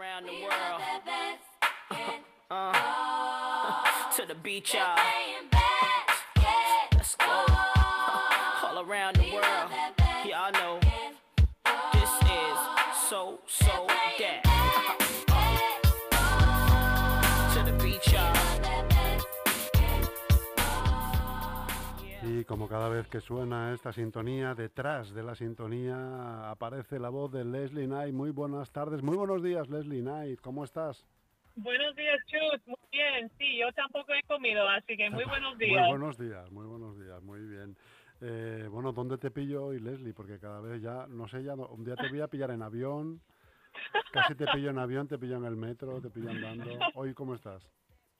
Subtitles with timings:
[0.00, 0.80] around the world.
[2.50, 5.59] Uh, to the beach, y'all.
[22.50, 27.44] Como cada vez que suena esta sintonía, detrás de la sintonía aparece la voz de
[27.44, 28.12] Leslie Knight.
[28.12, 31.06] Muy buenas tardes, muy buenos días Leslie Knight, ¿cómo estás?
[31.54, 32.66] Buenos días, Chus.
[32.66, 33.30] Muy bien.
[33.38, 35.80] Sí, yo tampoco he comido, así que muy buenos días.
[35.80, 37.76] Muy buenos días, muy buenos días, muy bien.
[38.20, 40.12] Eh, bueno, ¿dónde te pillo hoy, Leslie?
[40.12, 43.20] Porque cada vez ya, no sé, ya un día te voy a pillar en avión,
[44.10, 46.64] casi te pillo en avión, te pillo en el metro, te pillo andando.
[46.94, 47.64] Hoy, ¿cómo estás?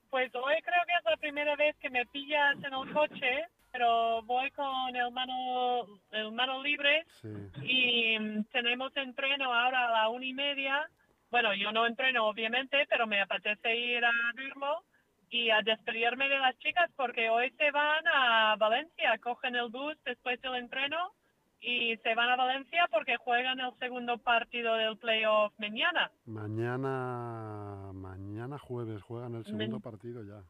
[0.09, 4.23] Pues hoy creo que es la primera vez que me pillas en el coche, pero
[4.23, 7.29] voy con el mano, el mano libre Sí.
[7.63, 10.89] y mm, tenemos entreno ahora a la una y media.
[11.31, 14.83] Bueno, yo no entreno obviamente, pero me apetece ir a verlo
[15.31, 19.97] y a despedirme de las chicas porque hoy se van a Valencia, cogen el bus
[20.05, 21.13] después del entreno
[21.61, 26.11] y se van a Valencia porque juegan el segundo partido del playoff mañana.
[26.25, 30.43] Mañana, mañana jueves juegan el segundo partido ya.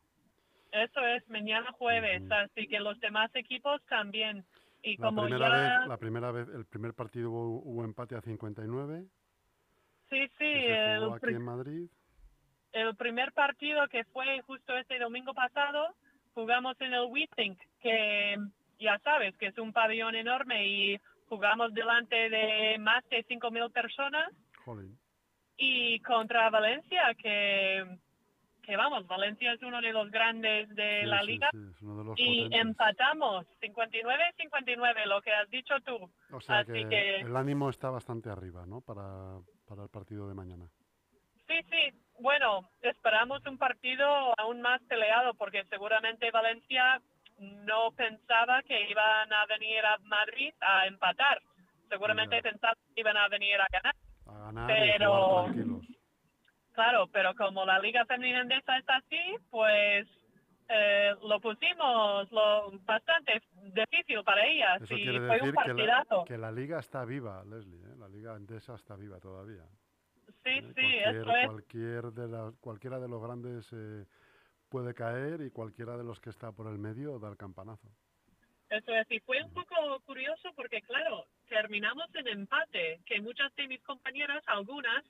[0.72, 4.44] Eso es mañana jueves, así que los demás equipos también.
[4.82, 5.78] Y La como primera ya...
[5.80, 9.04] vez, la primera vez, el primer partido hubo, hubo empate a 59,
[10.10, 11.88] Sí, sí, que se el, jugó aquí en Madrid.
[12.72, 15.94] el primer partido que fue justo este domingo pasado,
[16.34, 18.36] jugamos en el Withink, que
[18.78, 24.32] ya sabes que es un pabellón enorme y jugamos delante de más de 5.000 personas
[24.64, 24.98] Jolín.
[25.56, 27.84] y contra Valencia, que,
[28.70, 31.50] que vamos, Valencia es uno de los grandes de Sí, la liga.
[31.52, 32.60] sí, de Y potentes.
[32.60, 36.10] empatamos 59-59, lo que has dicho tú.
[36.32, 38.80] O sea así que, que- el ánimo está bastante arriba, ¿no?
[38.80, 40.66] Para, para el partido de mañana.
[41.48, 41.98] Sí, sí.
[42.20, 44.06] Bueno, esperamos un partido
[44.38, 47.00] aún más peleado porque seguramente Valencia
[47.38, 51.40] no pensaba que iban a venir a Madrid a empatar.
[51.88, 52.42] Seguramente Ya.
[52.42, 53.94] pensaban que iban a venir a ganar.
[54.26, 55.79] A ganar Pero- y.
[56.80, 60.08] Claro, pero como la Liga Femenina está así, pues
[60.70, 63.42] eh, lo pusimos lo bastante
[63.74, 66.24] difícil para ellas Eso y quiere fue un decir que la, partidazo.
[66.24, 67.82] que la liga está viva, Leslie.
[67.82, 67.96] ¿eh?
[67.98, 69.62] La liga endesa está viva todavía.
[70.42, 70.62] Sí, ¿eh?
[70.62, 71.46] sí, cualquier, eso es.
[71.48, 74.06] cualquier de la- cualquiera de los grandes eh,
[74.70, 77.88] puede caer y cualquiera de los que está por el medio da el campanazo.
[78.70, 79.74] Eso es, y fue un poco
[80.06, 85.04] curioso porque, claro, terminamos en empate, que muchas de mis compañeras, algunas,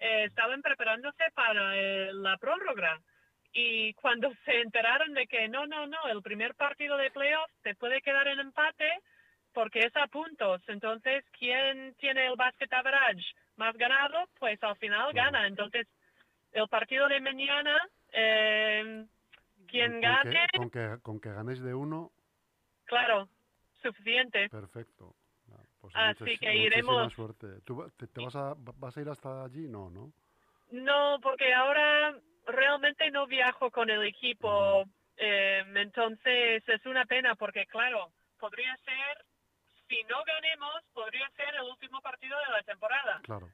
[0.00, 2.98] eh, estaban preparándose para eh, la prórroga.
[3.52, 7.74] Y cuando se enteraron de que no, no, no, el primer partido de playoff se
[7.74, 8.90] puede quedar en empate
[9.52, 10.62] porque es a puntos.
[10.68, 13.24] Entonces, ¿quién tiene el basket average
[13.56, 14.28] más ganado?
[14.38, 15.46] Pues al final gana.
[15.46, 15.86] Entonces,
[16.52, 17.76] el partido de mañana,
[18.12, 19.06] eh,
[19.68, 22.10] quien gane, Con que, con, que, con que ganéis de uno,
[22.84, 23.28] claro,
[23.82, 24.48] suficiente.
[24.48, 25.14] perfecto.
[25.92, 27.12] Pues Así que iremos.
[27.12, 27.60] suerte.
[27.64, 29.68] ¿Tú va- te, te vas, a, vas a ir hasta allí?
[29.68, 30.12] No, ¿no?
[30.70, 32.14] No, porque ahora
[32.46, 34.84] realmente no viajo con el equipo,
[35.16, 39.24] eh, entonces es una pena porque claro, podría ser,
[39.88, 43.20] si no ganemos, podría ser el último partido de la temporada.
[43.22, 43.48] Claro.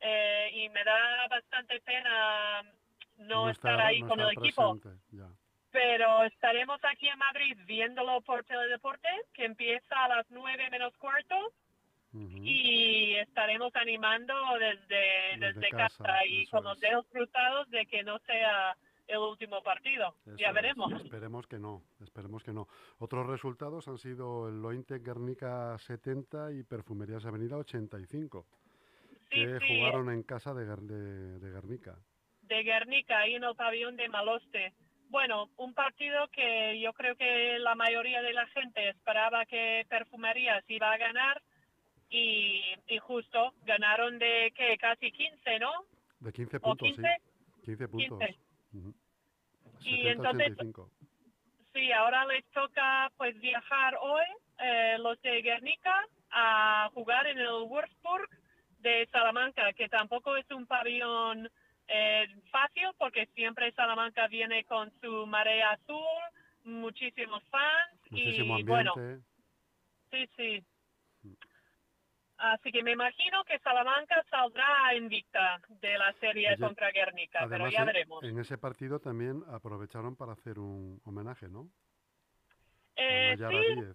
[0.00, 2.62] Eh, y me da bastante pena
[3.18, 4.78] no, estar, ahí no con el equipo,
[5.12, 5.28] ya.
[5.70, 11.52] pero estaremos aquí en Madrid viéndolo por Teledeporte, que empieza a las nueve menos cuarto,
[12.14, 18.02] Y estaremos animando desde, Desde desde casa, casa, y con los dedos cruzados de que
[18.04, 18.76] no sea
[19.08, 20.14] el último partido.
[20.26, 20.54] Eso ya es.
[20.54, 20.92] veremos.
[20.92, 22.68] Esperemos que no, esperemos que no.
[22.98, 28.46] Otros resultados han sido el Lointe Guernica 70 y Perfumerías Avenida 85,
[29.30, 31.96] Sí, que sí, jugaron en casa de, de, de Guernica.
[32.42, 34.72] de Guernica, ahí en el pabellón de Maloste.
[35.08, 40.64] Bueno, un partido que yo creo que la mayoría de la gente esperaba que Perfumerías
[40.68, 41.42] iba a ganar
[42.16, 45.72] y, y justo ganaron de que casi 15, ¿no?
[46.20, 47.02] De 15 ¿O puntos, 15?
[47.02, 47.62] sí.
[47.64, 48.18] 15 puntos.
[48.20, 48.38] 15.
[48.74, 48.94] Ujú.
[49.80, 50.90] Y 70, entonces- 85.
[51.72, 54.22] Sí, ahora les toca pues viajar hoy
[54.60, 58.28] eh, los de Guernica a jugar en el Würzburg
[58.78, 61.50] de Salamanca, que tampoco es un pabellón
[61.88, 66.06] eh, fácil porque siempre Salamanca viene con su marea azul,
[66.62, 68.70] muchísimos fans Muchísimo y ambiente.
[68.70, 68.94] bueno,
[70.12, 70.64] sí, sí.
[72.36, 77.64] Así que me imagino que Salamanca saldrá invicta de la serie Oye, contra Guernica, pero
[77.64, 78.24] Además, ya en- veremos.
[78.24, 81.68] en ese partido también aprovecharon para hacer un homenaje, ¿no?
[82.96, 83.94] Eh, sí.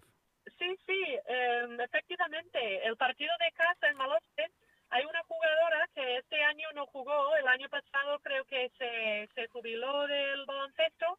[0.58, 2.86] Sí, sí, eh, efectivamente.
[2.86, 4.50] El partido de casa en Maloste,
[4.90, 7.36] hay una jugadora que este año no no jugó.
[7.36, 11.18] El año pasado creo que se, se jubiló del baloncesto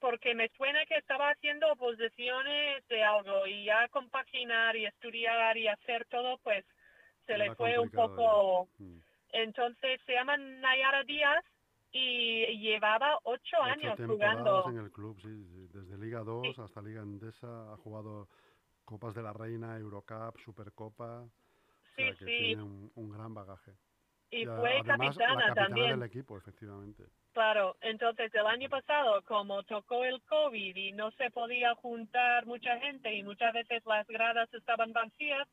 [0.00, 5.68] porque me suena que estaba haciendo posiciones de algo y ya compaginar y estudiar y
[5.68, 6.64] hacer todo, pues
[7.26, 8.68] se le fue un poco...
[8.78, 8.98] Mm.
[9.32, 11.44] Entonces se llama Nayara Díaz
[11.92, 14.68] y llevaba ocho, Ocho años jugando.
[14.68, 18.28] en el club, sí, sí, desde Liga 2 hasta Liga Endesa, ha jugado
[18.84, 21.30] Copas de la Reina, Eurocup, Supercopa, o
[21.94, 23.72] sea que tiene un, un gran bagaje.
[24.30, 26.00] Y fue además, capitana la capitana también.
[26.00, 27.04] del equipo, efectivamente.
[27.32, 32.78] Claro, entonces el año pasado, como tocó el COVID y no se podía juntar mucha
[32.78, 35.48] gente y muchas veces las gradas estaban vacías,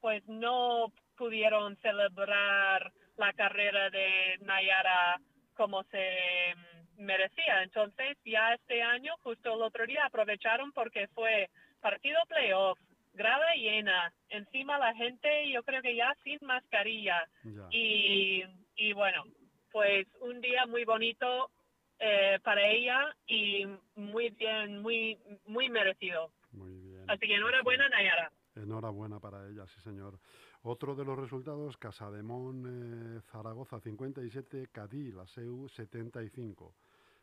[0.00, 5.20] pues no pudieron celebrar la carrera de Nayara
[5.54, 6.54] como se
[6.96, 7.62] merecía.
[7.62, 11.50] Entonces ya este año, justo el otro día, aprovecharon porque fue
[11.80, 12.78] partido playoff,
[13.12, 17.68] grada llena, encima la gente yo creo que ya sin mascarilla Ya.
[17.70, 18.44] y,
[18.76, 19.24] y bueno,
[19.72, 21.50] pues un día muy bonito
[21.98, 23.66] eh, para ella y
[23.96, 26.30] muy bien, muy muy merecido.
[26.52, 27.04] Muy bien.
[27.10, 28.30] Así que enhorabuena, Nayara.
[28.54, 30.18] Enhorabuena para ella, sí señor.
[30.62, 36.74] Otro de los resultados, Casademón eh, Zaragoza 57, Cadí, la SEU 75,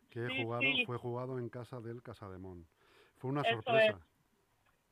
[0.10, 0.86] que Sí, jugado, sí.
[0.86, 2.66] fue jugado en casa del Casademón.
[3.18, 4.00] Fue una Eso sorpresa.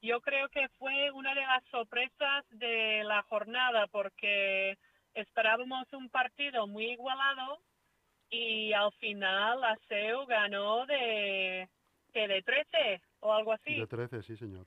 [0.04, 4.78] Yo creo que fue una de las sorpresas de la jornada porque
[5.14, 7.60] esperábamos un partido muy igualado
[8.30, 11.70] y al final la SEU ganó de,
[12.12, 13.76] que de 13 o algo así.
[13.76, 14.66] De 13, sí señor.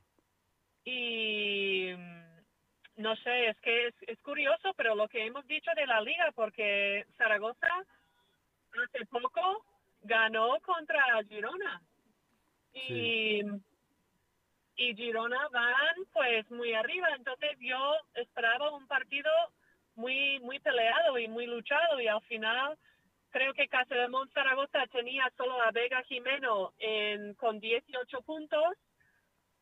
[0.86, 5.86] y mm, no sé, es que es, es curioso, pero lo que hemos dicho de
[5.86, 7.84] la liga, porque Zaragoza
[8.72, 9.66] hace poco
[10.00, 11.82] ganó contra Girona.
[12.72, 13.42] Y,
[14.76, 19.30] y Girona van pues muy arriba, entonces yo esperaba un partido
[19.94, 22.76] muy muy peleado y muy luchado y al final
[23.30, 28.76] creo que Castellón Zaragoza tenía solo a Vega Jimeno en, con 18 puntos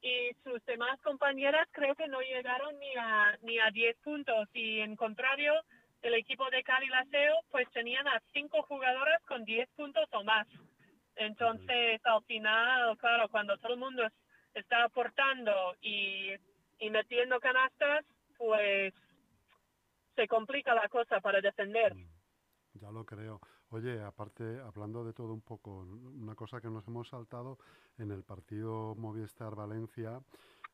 [0.01, 4.49] y sus demás compañeras creo que no llegaron ni a ni a 10 puntos.
[4.53, 5.55] Y en contrario
[6.03, 10.47] el equipo de Cali Laseo pues tenían a cinco jugadoras con 10 puntos o más.
[11.17, 14.05] Entonces al final claro cuando todo el mundo
[14.55, 16.31] está aportando y,
[16.79, 18.05] y metiendo canastas
[18.39, 18.95] pues
[20.17, 22.07] se complica la cosa para defender Mm,
[22.75, 23.41] Ya lo creo.
[23.71, 27.59] Oye, aparte, hablando de todo un poco, una cosa que nos hemos saltado
[27.99, 30.21] en el partido Movistar Valencia,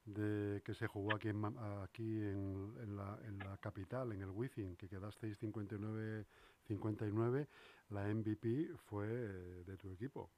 [0.05, 1.45] de que se jugó aquí en,
[1.83, 7.47] aquí en, en la, en la capital, en el Wizzing, que quedasteis 59-59,
[7.91, 10.31] la MVP fue eh, de tu equipo,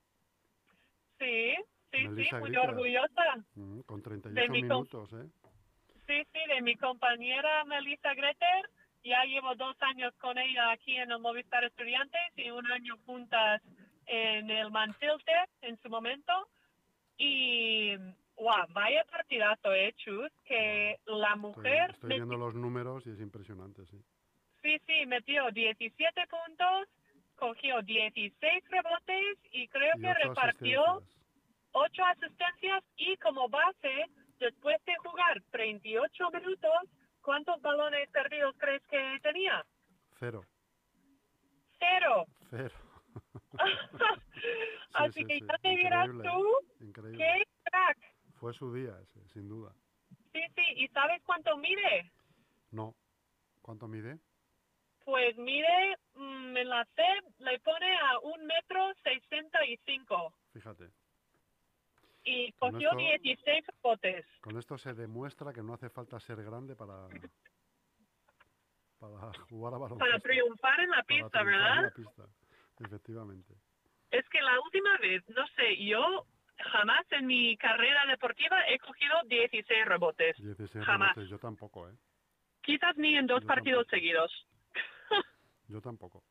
[1.18, 1.54] sí
[1.92, 2.62] sí sí muy Grita.
[2.62, 5.28] orgullosa mm, con De 38 mi com- minutos, ¿eh?
[6.06, 8.70] Sí, sí, de mi compañera Melissa Greter.
[9.04, 13.60] Ya llevo dos años con ella aquí en el Movistar Estudiantes y un año juntas
[14.06, 16.32] en el Mantilte en su momento.
[17.18, 17.96] Y,
[18.36, 23.20] wow, vaya partidazo, eh, Chus, que la mujer, estoy meti- viendo los números y es
[23.20, 24.00] impresionante, sí.
[24.62, 26.88] sí, sí, metió 17 puntos,
[27.36, 31.21] cogió 16 rebotes y creo Y que repartió asistencias.
[31.72, 34.06] Ocho asistencias y como base,
[34.38, 36.72] después de jugar 38 minutos,
[37.22, 39.64] ¿cuántos balones perdidos crees que tenía?
[40.18, 40.44] Cero,
[41.78, 42.26] Cero.
[42.50, 42.74] cero.
[44.94, 47.18] Así sí, que sí, ya te dirás tú, Increíble.
[47.18, 47.98] qué crack.
[48.34, 49.72] Fue su día ese, sin duda.
[50.32, 52.10] Sí, sí, ¿y sabes cuánto mide?
[52.70, 52.94] No.
[53.60, 54.18] ¿Cuánto mide?
[55.04, 57.02] Pues mide, mm, en la C
[57.38, 60.90] le pone a un metro sesenta y cinco Fíjate.
[62.24, 64.26] Y cogió esto- 16 botes.
[64.40, 67.08] Con esto se demuestra que no hace falta ser grande para,
[68.98, 69.98] para jugar a baloncesto.
[69.98, 71.82] Para triunfar en la Para pista, en ¿verdad?
[71.82, 72.22] la pista,
[72.80, 73.54] Efectivamente.
[74.10, 76.26] Es que la última vez, no sé, yo
[76.56, 80.36] jamás en mi carrera deportiva he cogido 16 rebotes.
[80.38, 81.14] 16 Jamás.
[81.14, 81.94] rebotes, yo tampoco, ¿eh?
[82.60, 83.96] Quizás ni en dos Yo partidos tampoco.
[83.96, 84.48] seguidos.
[85.68, 86.22] Yo tampoco.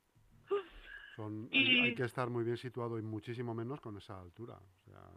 [1.21, 4.55] Son, Y- hay, que estar muy bien situado y muchísimo menos con esa altura.
[4.55, 5.07] O sea,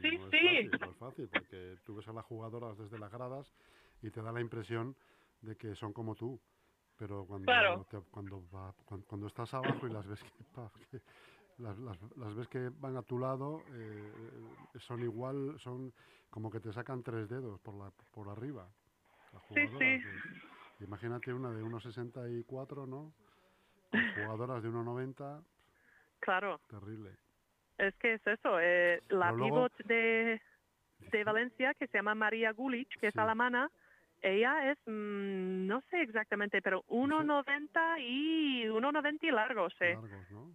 [0.00, 0.38] Sí, no es sí.
[0.46, 3.52] fácil, no es fácil, porque tú ves a las jugadoras desde las gradas
[4.00, 4.94] y te da la impresión
[5.42, 6.38] de que son como tú.
[6.96, 7.86] Pero cuando, Claro.
[7.90, 11.02] te- cuando, va- cuan- cuando, estás abajo y las ves que, pa- que-
[11.58, 14.30] las, las- las ves que van a tu lado, eh,
[14.74, 15.92] eh, son igual, son
[16.30, 18.68] como que te sacan tres dedos por, la, por arriba.
[19.32, 20.02] Las Sí, jugadoras.
[20.02, 20.08] sí.
[20.78, 23.12] pues, imagínate una de 1,64, ¿no?
[24.14, 25.42] Jugadoras de 1,90,
[26.20, 27.10] Claro, terrible.
[27.78, 28.58] es que es eso.
[28.60, 30.40] eh, la luego- pivot de,
[31.12, 33.20] de Valencia, que se llama María Gulich, que es Sí.
[33.20, 33.70] alemana,
[34.20, 39.84] ella es, mm, no sé exactamente, pero 1,90 y 1,90 y largo, sí.
[39.84, 40.52] Largos, ¿no?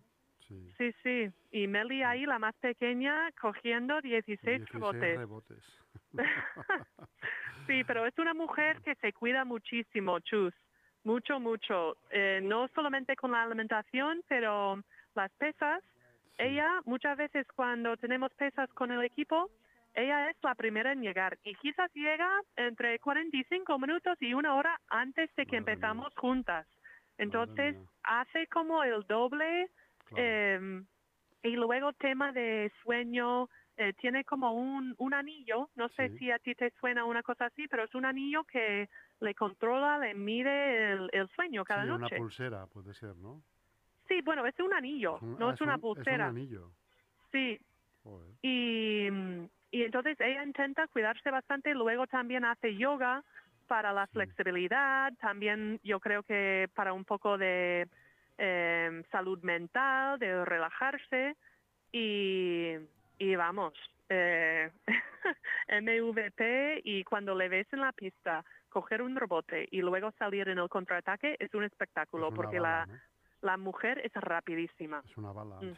[0.48, 0.74] Sí.
[0.78, 1.32] Sí, sí.
[1.52, 5.18] Y Meli ahí, la más pequeña, cogiendo 16, 16 rebotes.
[5.18, 5.80] rebotes.
[7.68, 10.54] Sí, pero es una mujer que se cuida muchísimo, Chus.
[11.03, 11.98] Mucho, mucho.
[12.10, 14.81] Eh, no solamente con la alimentación, pero
[15.15, 15.83] las pesas.
[16.38, 19.51] Ella, muchas veces cuando tenemos pesas con el equipo,
[19.93, 21.38] ella es la primera en llegar.
[21.43, 25.74] Y quizás llega entre 45 minutos y una hora antes de que Madre mía.
[25.74, 26.65] empezamos juntas.
[27.17, 29.69] Entonces, hace como el doble.
[30.05, 30.24] Claro.
[30.25, 30.83] eh,
[31.43, 36.39] y luego tema de sueño, eh, tiene como un, un anillo, no sé si a
[36.39, 38.88] ti te suena una cosa así, pero es un anillo que
[39.24, 42.18] le controla, le mide el, el sueño cada sí, una noche.
[42.18, 43.42] pulsera puede ser, ¿no?
[44.08, 46.25] Sí, bueno, es un anillo, un- no ah, es una un- pulsera.
[46.25, 46.72] Es un anillo.
[47.32, 47.60] Sí,
[48.03, 48.34] Joder.
[48.42, 49.08] y,
[49.72, 53.24] y entonces ella intenta cuidarse bastante, luego también hace yoga
[53.68, 54.13] para la Sí.
[54.13, 57.88] flexibilidad, también yo creo que para un poco de
[58.38, 61.38] eh, salud mental, de relajarse
[61.92, 62.74] y,
[63.18, 63.74] y vamos,
[64.10, 64.70] eh,
[65.70, 70.58] MVP y cuando le ves en la pista coger un rebote y luego salir en
[70.58, 73.00] el contraataque es un espectáculo Es porque bala, la, ¿no?
[73.42, 75.03] la mujer es rapidísima.
[75.06, 75.56] Es una bala.
[75.62, 75.74] Mm.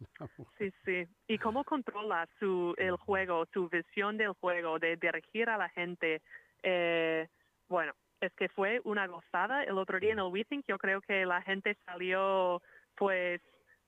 [0.58, 1.06] Sí, sí.
[1.28, 6.22] Y cómo controla su, el juego, su visión del juego, de dirigir a la gente.
[6.64, 7.28] Eh,
[7.68, 9.62] bueno, es que fue una gozada.
[9.62, 12.60] El otro día en el Withing yo creo que la gente salió,
[12.96, 13.40] pues,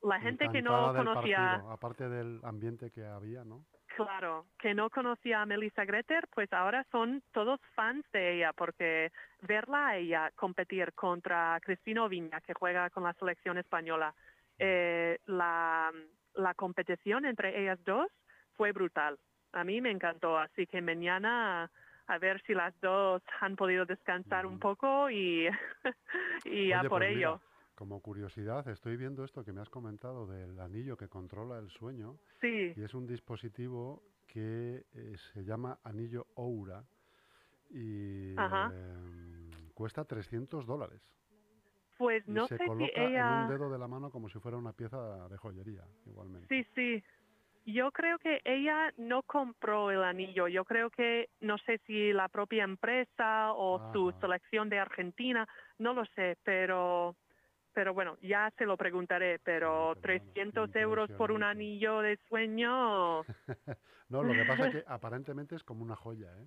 [0.05, 3.65] la gente que no conocía, partido, aparte del ambiente que había, ¿no?
[3.97, 9.13] claro, que no conocía a Melissa Greter, pues ahora son todos fans de ella, porque
[9.43, 14.15] verla a ella competir contra Cristina Viña, que juega con la selección española,
[14.59, 15.93] eh, la,
[16.35, 18.09] la competición entre ellas dos
[18.57, 19.19] fue brutal.
[19.53, 21.71] A mí me encantó, así que mañana
[22.07, 24.61] a ver si las dos han podido descansar un Ujú.
[24.61, 25.49] poco y,
[26.45, 27.41] y a por pues mira, ello.
[27.75, 32.19] Como curiosidad, estoy viendo esto que me has comentado del anillo que controla el sueño
[32.41, 36.85] Sí, y es un dispositivo que eh, se llama anillo Oura
[37.71, 41.03] y em, cuesta 300 dólares.
[41.99, 43.43] pues Y no se sé si coloca en ella...
[43.43, 46.49] un dedo de la mano como si fuera una pieza de joyería, igualmente.
[46.49, 47.05] Sí, sí.
[47.67, 50.49] Yo creo que ella no compró el anillo.
[50.49, 54.21] Yo creo que no sé si la propia empresa o su Ajá.
[54.21, 57.17] selección de Argentina, no lo sé, pero
[57.75, 62.01] pero bueno, ya se lo preguntaré, pero Sí, pero bueno, 300 euros por un anillo
[62.01, 63.23] de sueño,
[64.09, 66.47] No, lo que pasa es que aparentemente es como una joya, ¿eh?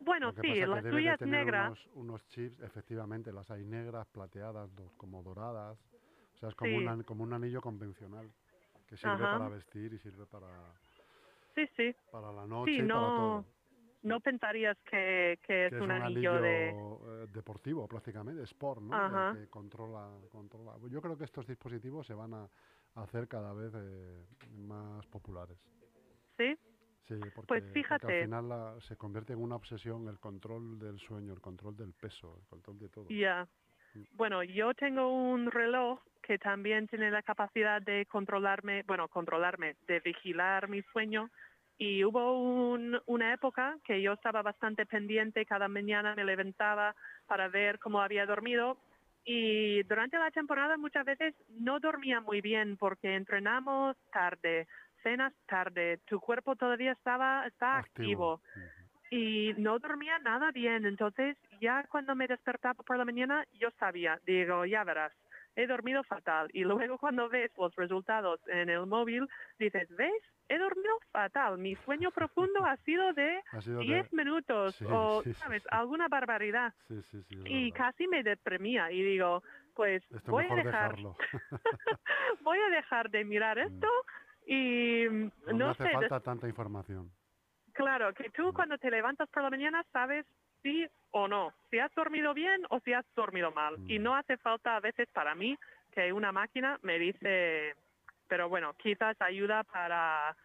[0.00, 3.32] bueno, sí, pasa la que debe de suya es tener negra, Unos, unos chips, efectivamente,
[3.32, 5.78] las hay negras, plateadas, do- como doradas.
[6.34, 6.76] O sea, es como, Sí.
[6.78, 8.30] un, an- como un anillo convencional
[8.88, 9.32] que sirve Ajá.
[9.32, 10.48] para vestir y sirve para,
[11.54, 13.44] sí, sí, para la noche para no, todo.
[14.02, 16.70] No pensarías que, que es Que un anillo de...
[16.70, 18.94] eh, deportivo prácticamente, sport, ¿no?
[18.94, 19.30] Ajá.
[19.30, 20.76] El que controla, controla.
[20.88, 22.48] Yo creo que estos dispositivos se van a
[22.94, 24.24] hacer cada vez eh,
[24.56, 25.58] más populares.
[26.36, 26.56] Sí,
[27.08, 28.18] Sí, porque, Pues porque fíjate.
[28.18, 31.94] al final la- se convierte en una obsesión el control del sueño, el control del
[31.94, 33.06] peso, el control de todo.
[33.08, 33.48] Ya.
[33.94, 34.02] Mm.
[34.14, 40.00] Bueno, yo tengo un reloj que también tiene la capacidad de controlarme, bueno, controlarme, de
[40.00, 41.30] vigilar mi sueño.
[41.78, 46.94] Y hubo un- una época que yo estaba bastante pendiente, cada mañana me levantaba
[47.26, 48.76] para ver cómo había dormido.
[49.24, 54.66] Y durante la temporada muchas veces no dormía muy bien porque entrenamos tarde,
[55.02, 58.60] cenas tarde, tu cuerpo todavía estaba está activo Ujú.
[59.10, 60.84] y no dormía nada bien.
[60.84, 65.12] Entonces, ya cuando me despertaba por la mañana, yo sabía, digo, ya verás,
[65.58, 66.48] he dormido fatal.
[66.52, 69.26] Y luego cuando ves los resultados en el móvil,
[69.58, 70.22] dices, ¿ves?
[70.48, 71.58] He dormido fatal.
[71.58, 75.62] Mi sueño profundo ha sido de Ha sido de- 10 minutos Sí, o, sí, ¿sabes?
[75.62, 75.68] sí.
[75.72, 76.72] Alguna barbaridad.
[76.86, 77.34] Sí, sí, sí.
[77.34, 77.86] es Y verdad.
[77.86, 79.42] casi me deprimía y digo,
[79.74, 81.16] pues Esto voy a dejar, dejarlo.
[82.42, 83.88] voy a dejar de mirar esto
[84.46, 87.10] y No, no, me hace sé, des- falta tanta información.
[87.74, 90.24] Claro, que tú cuando te levantas por la mañana sabes
[90.62, 93.78] sí o no, si has dormido bien o si has dormido mal.
[93.88, 94.02] Y Mm.
[94.02, 95.56] no hace falta a veces para mí
[95.92, 97.74] que una máquina me dice,
[98.28, 100.36] pero bueno, quizás ayuda para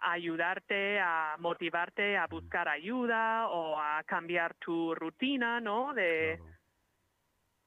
[0.00, 5.92] ayudarte a motivarte a buscar ayuda o a cambiar tu rutina, ¿no?
[5.94, 6.50] De, claro.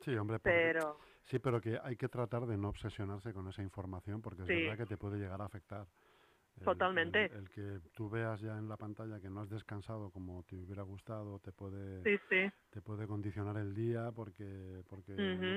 [0.01, 4.21] Sí, hombre, pero sí, pero que hay que tratar de no obsesionarse con esa información
[4.21, 4.53] porque es Sí.
[4.53, 5.87] verdad que te puede llegar a afectar.
[6.63, 7.25] Totalmente.
[7.25, 10.55] El, el que tú veas ya en la pantalla que no has descansado como te
[10.55, 12.51] hubiera gustado te puede Sí, sí.
[12.71, 15.13] te puede condicionar el día porque porque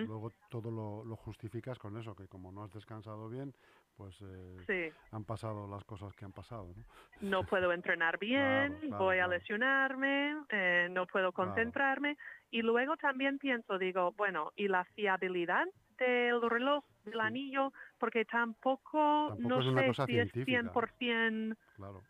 [0.07, 3.53] luego todo lo, lo justificas con eso que como no has descansado bien
[3.97, 4.97] pues eh, Sí.
[5.13, 6.85] han pasado las cosas que han pasado ¿no?
[7.21, 12.17] no puedo entrenar bien, claro, voy a lesionarme, eh, no puedo concentrarme.
[12.51, 15.65] Y luego también pienso, digo, bueno, ¿y la fiabilidad
[15.99, 17.73] del reloj, del anillo?
[17.99, 19.73] Porque tampoco, Tampoco no es sé
[20.07, 20.61] si es científica.
[20.73, 22.03] 100%, claro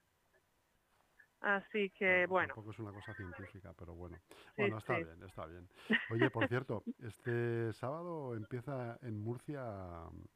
[1.41, 4.17] así que bueno, Tampoco es una cosa científica, pero bueno.
[4.57, 5.05] Sí, bueno, está sí.
[5.05, 5.69] bien, está bien.
[6.11, 9.63] Oye, por cierto, este sábado empieza en Murcia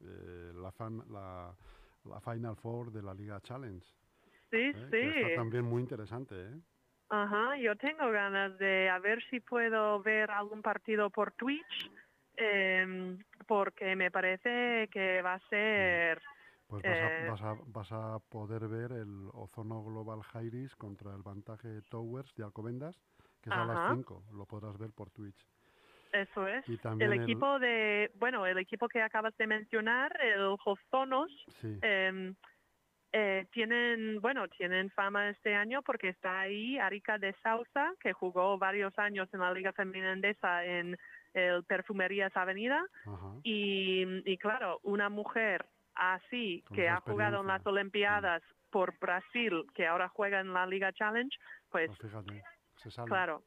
[0.01, 1.55] eh, la, fan- la,
[2.05, 3.85] la Final Four de la Liga Challenge.
[4.51, 4.87] sí, ¿eh?
[4.91, 5.19] que sí.
[5.21, 6.59] está también muy interesante, ¿eh?
[7.09, 11.91] Ajá, yo tengo ganas de a ver si puedo ver algún partido por Twitch,
[12.37, 13.17] em,
[13.49, 16.21] porque me parece que va a ser
[16.69, 21.15] Pues vas, Eh, a, vas, a, vas a poder ver el Ozono Global Jairis contra
[21.15, 22.95] el Vantage Towers de Alcobendas,
[23.41, 23.95] que es a las Ajá.
[23.95, 24.23] 5.
[24.37, 25.47] Lo podrás ver por Twitch.
[26.13, 26.67] Eso es.
[26.69, 31.79] Y también El equipo de, bueno, el equipo que acabas de mencionar, el Jozonos, Sí,
[31.81, 32.33] eh,
[33.13, 38.59] eh, tienen, bueno, tienen fama este año porque está ahí Arica de Sausa, que jugó
[38.59, 40.95] varios años en la Liga Femenina Endesa en
[41.33, 42.83] el Perfumerías Avenida.
[43.43, 47.65] Y, y claro, una mujer así Con que ha jugado en las.
[47.65, 51.35] Olimpiadas por Brasil, que ahora juega en la Liga Challenge,
[51.69, 52.43] pues Pues fíjate,
[52.75, 53.07] se sale.
[53.07, 53.43] Claro,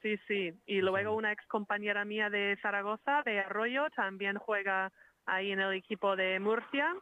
[0.00, 0.52] sí, sí.
[0.66, 4.90] Y Se luego una ex compañera mía de Zaragoza, de Arroyo, también juega
[5.26, 6.94] ahí en el equipo de Murcia.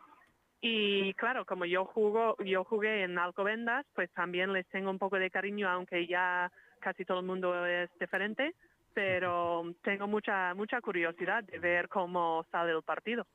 [0.61, 5.17] Y claro, como yo jugo, yo jugué en Alcobendas, pues también les tengo un poco
[5.17, 8.55] de cariño, aunque ya casi todo el mundo es diferente.
[8.93, 13.27] Pero tengo mucha mucha curiosidad de ver cómo sale el partido.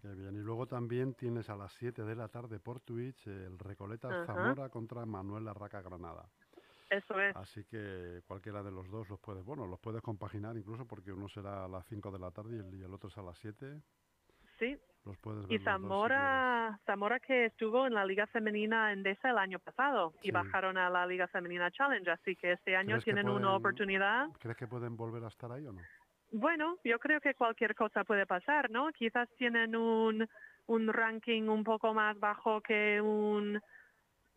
[0.00, 0.34] Qué bien.
[0.36, 4.26] Y luego también tienes a las 7 de la tarde por Twitch el Recoletas Ajá.
[4.26, 6.28] Zamora contra Manuel Larraca Granada.
[6.90, 7.36] Eso es.
[7.36, 11.28] Así que cualquiera de los dos los puedes, bueno, los puedes compaginar incluso porque uno
[11.28, 13.36] será a las 5 de la tarde y el, y el otro es a las
[13.38, 13.80] 7.
[14.58, 14.78] Sí.
[15.04, 18.92] Los puedes ver Y los dos si Zamora, Zamora que estuvo en la Liga Femenina
[18.92, 22.96] Endesa el año pasado y bajaron a la Liga Femenina Challenge, así que este año
[22.96, 24.28] ¿Crees que tienen una oportunidad.
[24.38, 25.80] ¿Crees que pueden volver a estar ahí o no?
[26.30, 28.92] Bueno, yo creo que cualquier cosa puede pasar, ¿no?
[28.92, 30.28] Quizás tienen un,
[30.66, 33.58] un ranking un poco más bajo que un,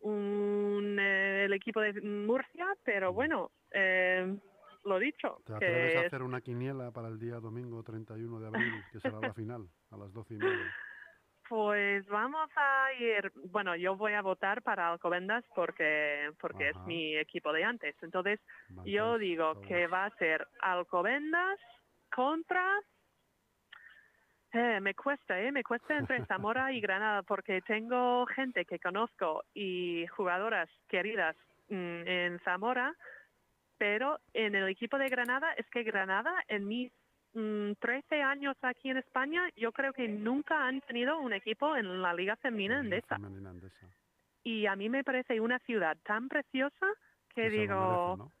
[0.00, 4.36] un eh, el equipo de Murcia, pero bueno, eh,
[4.84, 8.72] lo dicho, ¿Te atreves a hacer una quiniela para el día domingo 31 de abril,
[8.92, 10.48] que será la final, a las 12 y media?
[11.48, 17.14] Pues vamos a ir, bueno, yo voy a votar para Alcobendas porque porque es mi
[17.18, 17.94] equipo de antes.
[18.00, 18.40] Entonces,
[18.86, 21.58] yo digo que va a ser Alcobendas
[22.14, 22.80] contra
[24.52, 25.50] eh, me cuesta, ¿eh?
[25.50, 31.36] Me cuesta entre Zamora y Granada porque tengo gente que conozco y jugadoras queridas
[31.68, 32.94] mm, en Zamora,
[33.82, 36.92] pero en el equipo de Granada es que Granada en mis
[37.34, 42.00] mm, 13 años aquí en España yo creo que nunca han tenido un equipo en
[42.00, 43.16] la Liga Femenina Endesa.
[43.16, 43.88] Femenina Endesa.
[44.44, 46.86] Y a mí me parece una ciudad tan preciosa
[47.34, 48.32] que digo, merece, ¿no?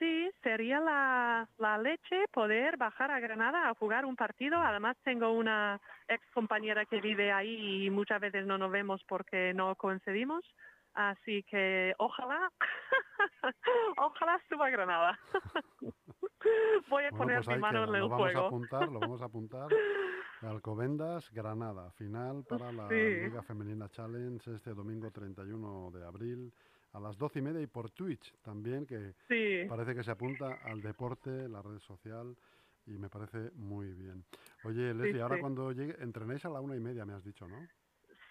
[0.00, 4.58] Sí, sería la, la leche poder bajar a Granada a jugar un partido.
[4.58, 9.54] Además, tengo una ex compañera que vive ahí y muchas veces no nos vemos porque
[9.54, 10.44] no coincidimos.
[10.94, 12.50] Así que ojalá,
[13.98, 15.18] ojalá suba Granada.
[16.88, 19.00] Voy a Bueno, poner pues mi mano queda, en el lo vamos a apuntar, lo
[19.00, 19.68] vamos a apuntar.
[20.42, 22.94] Alcobendas, Granada, final para la Sí.
[22.94, 26.52] Liga Femenina Challenge este domingo 31 de abril
[26.92, 30.58] a las 12 y media y por Twitch también, que Sí, parece que se apunta
[30.64, 32.36] al deporte, la red social
[32.86, 34.24] y me parece muy bien.
[34.64, 35.40] Oye, Leslie, ahora sí.
[35.40, 37.56] cuando llegue, entrenéis a la una y media, me has dicho, ¿no?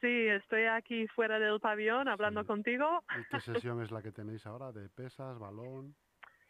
[0.02, 2.48] Sí, estoy aquí fuera del pabellón hablando Sí.
[2.48, 3.04] contigo.
[3.20, 4.72] ¿Y qué sesión es la que tenéis ahora?
[4.72, 5.96] ¿De pesas, balón?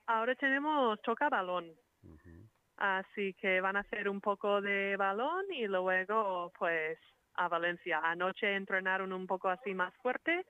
[0.07, 1.71] Ahora tenemos toca balón.
[2.77, 6.97] Así que van a hacer un poco de balón y luego pues
[7.35, 7.99] a Valencia.
[8.03, 10.45] Anoche entrenaron un poco así más fuerte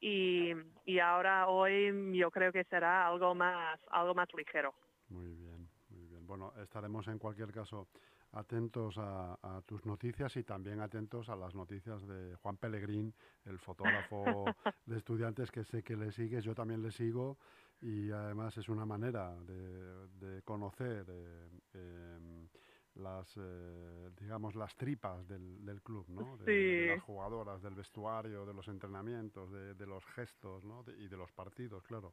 [0.00, 0.52] y,
[0.86, 4.74] y ahora hoy yo creo que será algo más algo más ligero.
[5.10, 6.26] Muy bien, muy bien.
[6.26, 7.88] Bueno, estaremos en cualquier caso
[8.34, 13.58] atentos a, a tus noticias y también atentos a las noticias de Juan Pellegrín, el
[13.58, 14.24] fotógrafo
[14.86, 17.38] de estudiantes que sé que le sigues, yo también le sigo
[17.80, 22.48] y además es una manera de, de conocer eh, em,
[22.94, 26.36] las, eh, digamos, las tripas del, del club, ¿no?
[26.38, 30.84] De, las jugadoras, del vestuario, de los entrenamientos, de, de los gestos, ¿no?
[30.98, 32.12] Y de los partidos, claro.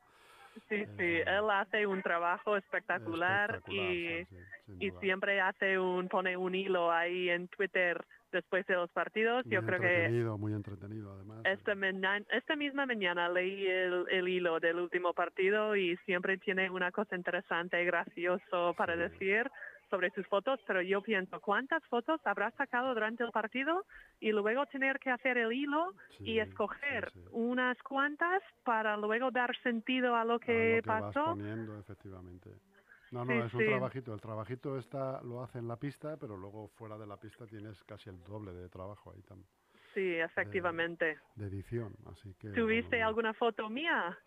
[0.53, 4.35] Sí, sí, Eh, él hace un trabajo espectacular, espectacular, y, sí,
[4.79, 9.45] y siempre hace un, pone un hilo ahí en Twitter después de los partidos.
[9.45, 11.39] Muy Yo creo que entretenido, muy entretenido además.
[11.45, 16.69] esta, mañana, esta misma mañana leí el, el hilo del último partido y siempre tiene
[16.69, 18.99] una cosa interesante y gracioso para Sí.
[18.99, 19.49] decir
[19.91, 23.85] sobre sus fotos, pero yo pienso, ¿cuántas fotos habrá sacado durante el partido?
[24.19, 27.29] Y luego tener que hacer el hilo Sí, y escoger sí, sí.
[27.31, 31.25] unas cuantas para luego dar sentido a lo A que, lo que vas pasó.
[31.25, 32.49] poniendo, efectivamente.
[33.11, 34.13] No, no, es un trabajito.
[34.13, 37.83] El trabajito está, lo hace en la pista, pero luego fuera de la pista tienes
[37.83, 39.43] casi el doble de trabajo ahí tam-
[39.93, 41.19] Sí, efectivamente.
[41.35, 41.93] de edición.
[42.09, 42.47] Así que.
[42.51, 44.17] ¿Tuviste bueno, alguna foto mía?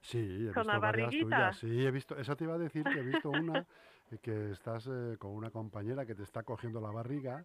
[0.00, 1.36] Sí, he con la visto varias barriguita?
[1.36, 1.58] tuyas.
[1.58, 2.16] Sí, he visto.
[2.18, 3.64] Eso te iba a decir que he visto una
[4.18, 7.40] que estás eh, con una compañera que te está cogiendo la barriga.
[7.40, 7.44] ¿eh?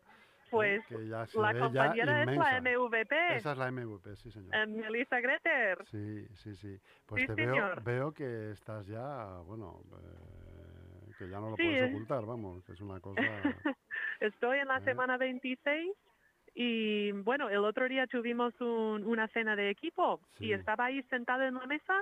[0.49, 2.61] Pues que ya se la ve ya compañera es la.
[2.61, 4.55] MVP, Esa es la MVP, sí, señor.
[4.55, 5.85] eh, Melissa Greter.
[5.87, 6.79] Sí, sí, sí.
[7.05, 7.83] Pues Sí, te veo, señor.
[7.83, 12.63] veo que estás ya, bueno, eh, que ya no lo Sí, puedes es- ocultar, vamos,
[12.63, 13.17] que es una cosa...
[14.21, 15.91] Estoy en la semana 26
[16.55, 20.45] y bueno, el otro día tuvimos un- una cena de equipo Sí.
[20.45, 22.01] y estaba ahí sentada en la mesa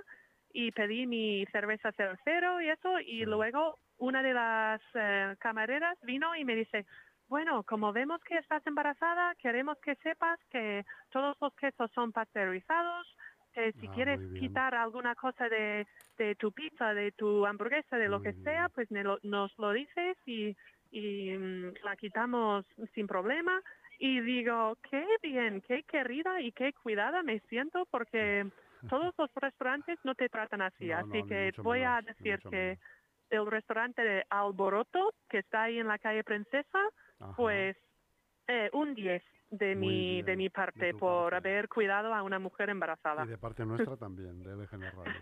[0.55, 1.91] y pedí mi cerveza
[2.23, 6.85] cero y eso y luego una de las eh, camareras vino y me dice,
[7.27, 13.07] bueno, como vemos que estás embarazada, queremos que sepas que todos los quesos son pasteurizados,
[13.53, 15.87] que si Ah, quieres quitar alguna cosa de,
[16.17, 19.57] de tu pizza, de tu hamburguesa, de lo Muy que sea, pues me lo- nos
[19.59, 20.55] lo dices y,
[20.91, 23.61] y mm, la quitamos sin problema.
[23.99, 28.45] Y digo, qué bien, qué querida y qué cuidada me siento porque
[28.89, 30.87] todos los restaurantes no te tratan así.
[30.87, 32.77] No, así que voy a menos, decir que
[33.29, 36.79] el restaurante de Alboroto, que está ahí en la calle Princesa,
[37.19, 37.33] Ajá.
[37.35, 37.75] pues
[38.47, 41.49] eh, un 10 de Muy mi, de mi parte por parte.
[41.49, 43.23] haber cuidado a una mujer embarazada.
[43.25, 45.13] Y de parte nuestra también, de LGN Radio.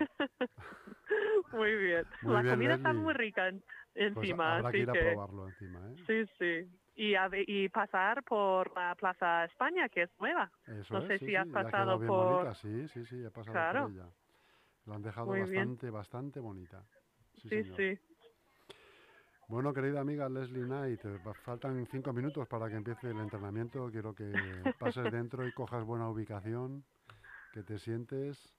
[1.51, 2.05] Muy bien.
[2.21, 3.61] Muy la bien, comida está muy rica en-
[3.93, 5.95] Pues encima, que así ir a que probarlo encima, ¿eh?
[6.07, 6.77] sí, sí.
[6.95, 10.51] Y, a y pasar por la Plaza España, que es nueva.
[10.67, 13.53] Eso no es, sé sí, si has pasado por- bonita, sí, sí, sí, he pasado
[13.53, 13.81] Claro.
[13.83, 14.07] por ella.
[14.85, 15.53] Lo han dejado Muy bien.
[15.55, 16.83] bastante, bastante bonita.
[17.41, 17.99] Sí, Sí.
[19.49, 21.01] Bueno, querida amiga Leslie Knight,
[21.43, 23.89] faltan cinco minutos para que empiece el entrenamiento.
[23.91, 24.23] Quiero que
[24.79, 26.83] pases dentro y cojas buena ubicación,
[27.51, 28.53] que te sientes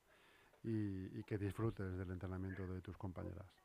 [0.62, 3.63] y, y que disfrutes del entrenamiento de tus compañeras.